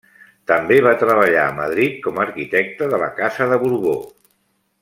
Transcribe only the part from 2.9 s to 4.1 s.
de la casa de Borbó.